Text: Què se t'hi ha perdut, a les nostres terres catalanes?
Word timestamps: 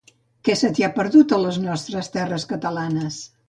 Què 0.47 0.55
se 0.61 0.71
t'hi 0.77 0.85
ha 0.87 0.89
perdut, 0.95 1.37
a 1.37 1.39
les 1.43 1.61
nostres 1.67 2.13
terres 2.19 2.51
catalanes? 2.57 3.25